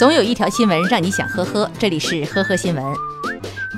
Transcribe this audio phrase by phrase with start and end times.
[0.00, 2.82] 总有一条新闻让你想呵呵，这里是呵呵新闻。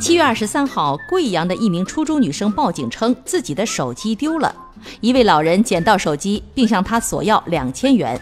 [0.00, 4.54] 七月二十三号，贵阳的一名初中女生报警称自己的手机丢了，
[5.00, 8.16] 一位老人捡到手机并向她索要两千元。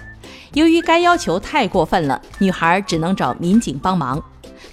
[0.54, 4.18] 由于该要求太过分了，女孩只能找民警帮忙。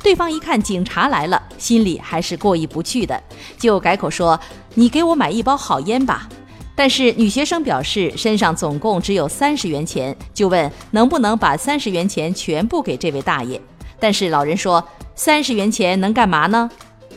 [0.02, 3.22] 对方一看警察来了，心里还是过意不去的，
[3.60, 4.40] 就改口说
[4.76, 6.30] ：“你给我买一包好烟吧。”
[6.78, 13.60] 但是女学生表示身上总共只有三十元钱，就问能不能把三十元钱全部给这位大爷。
[14.00, 16.70] 但是老人说三十元钱能干嘛呢？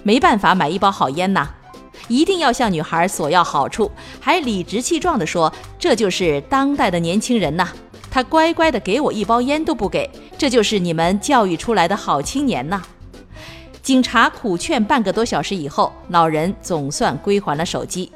[0.03, 1.47] 没办法买一包好烟呐，
[2.09, 7.69] 一定要向女孩索要好处，还理直气壮地说这就是当代的年轻人呐，
[8.11, 10.09] 他乖乖的给我一包烟都不给，
[10.39, 12.83] 这就是你们教育出来的好青年呐。
[13.83, 18.11] 警察苦劝半个多小时以后，老人总算归还了手机。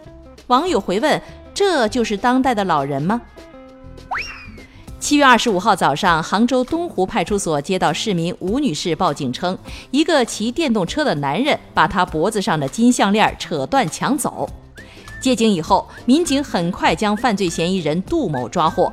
[0.49, 1.19] 网友回问
[1.55, 3.23] ：“这就是当代的老人吗？”
[4.99, 9.57] 七月二十五号早上，杭州东湖派出所接到市民吴女士报警称，
[9.91, 14.49] 一个骑电动车的男人把她脖子上的金项链扯断抢走。
[15.21, 18.91] 接警以后，民警很快将犯罪嫌疑人杜某抓获。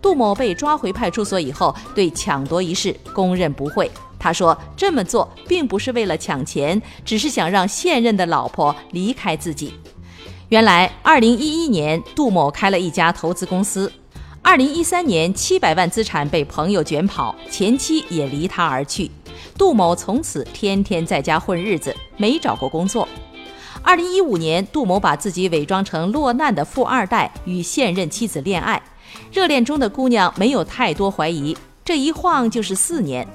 [0.00, 3.90] 杜某被抓回派出所以后，对抢夺一事供认不讳。
[4.18, 9.74] 他说：“这么做并不是为了抢钱，只是想让现任的老婆离开自己。”
[10.52, 13.90] 原来，二零一一年，杜某开了一家投资公司。
[14.42, 19.10] 二零一三年，七百万资产被朋友卷跑，前妻也离他而去。
[19.56, 23.08] 杜某从此天天在家混日子，没找过工作。
[23.82, 28.82] 二零一五年，杜某把自己伪装成落难的富二代，与现任妻子恋爱。
[29.32, 33.26] 热恋中的姑娘没有太多怀疑，这一晃就是四年。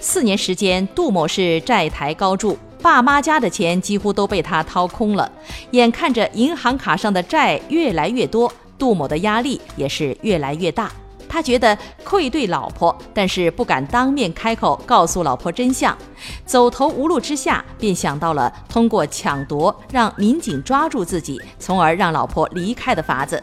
[0.00, 2.58] 四年时间，杜某是债台高筑。
[2.80, 5.30] 爸妈家的钱几乎都被他掏空了，
[5.72, 10.90] 眼看着银行卡上的债越来越多，杜某的压力也是越来越大。
[11.28, 15.96] 他觉得愧对老婆，但是不敢当面开口告诉老婆真相，
[16.44, 23.42] 走投无路之下，便想到了通过抢夺让民警抓住自己，从而让老婆离开的法子。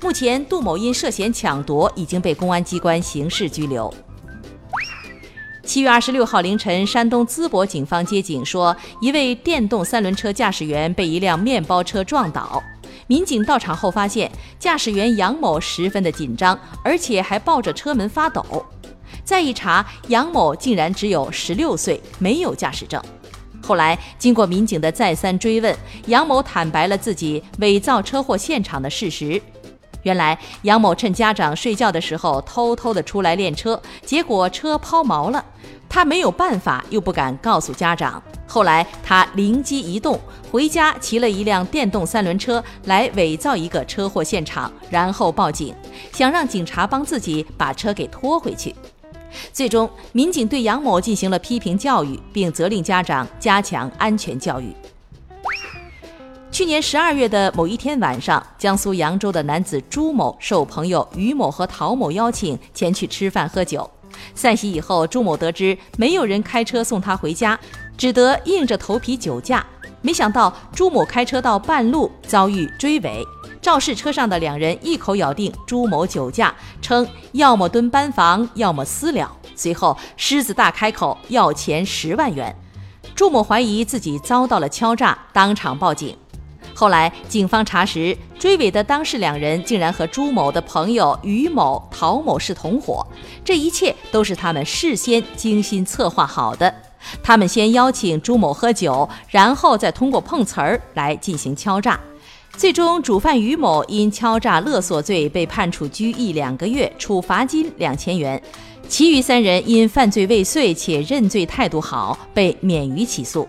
[0.00, 3.92] 目前，杜某因涉嫌抢夺已经被公安机关刑事拘留。
[5.68, 12.62] 七月二十六号凌晨，山东淄博警方接警说，一位电动三轮车驾驶员被一辆面包车撞倒。
[13.06, 18.64] 民警到场后发现，驾驶员杨某十分的紧张，而且还抱着车门发抖。
[19.22, 22.98] 再一查，杨某竟然只有十六岁，没有驾驶证。
[23.62, 29.38] 后来经过民警的再三追问，杨某坦白了自己伪造车祸现场的事实。
[30.02, 35.44] 原来杨某趁家长睡觉的时候偷偷的出来练车，结果车抛锚了。
[35.88, 38.22] 他没有办法，又不敢告诉家长。
[38.46, 40.20] 后来他灵机一动，
[40.50, 45.74] 回家骑了一辆电动三轮车来伪造一个车祸现场，然后报警，
[46.12, 48.74] 想让警察帮自己把车给拖回去。
[49.52, 54.74] 最终，民警对杨某进行了批评教育，并责令家长加强安全教育。
[56.58, 63.88] 去年十二月的某一天晚上，江苏扬州的男子朱某受朋友于某和陶某邀请前去吃饭喝酒。
[64.34, 67.56] 散席以后，朱某得知没有人开车送他回家，
[67.96, 69.64] 只得硬着头皮酒驾。
[70.02, 73.24] 没想到朱某开车到半路遭遇追尾，
[73.62, 76.52] 肇事车上的两人一口咬定朱某酒驾，
[76.82, 79.30] 称要么蹲班房，要么私了。
[79.54, 82.52] 随后狮子大开口要钱十万元，
[83.14, 86.16] 朱某怀疑自己遭到了敲诈，当场报警。
[86.78, 93.04] 后来，警方查实，追尾的当事两人竟然和朱某的朋友于某、陶某是同伙，
[93.44, 96.72] 这一切都是他们事先精心策划好的。
[97.20, 101.98] 他们先邀请朱某喝酒，然后再通过碰瓷儿来进行敲诈。
[102.56, 108.40] 最终，主犯于某因敲诈勒索罪被判处拘役两个月，处罚金两千元；
[108.88, 113.48] 其余三人因犯罪未遂且认罪态度好，被免于起诉。